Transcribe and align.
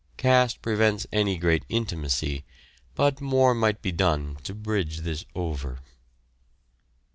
Caste 0.17 0.63
prevents 0.63 1.05
any 1.11 1.37
great 1.37 1.63
intimacy, 1.69 2.43
but 2.95 3.21
more 3.21 3.53
might 3.53 3.83
be 3.83 3.91
done 3.91 4.35
to 4.43 4.55
bridge 4.55 5.01
this 5.01 5.25
over. 5.35 5.77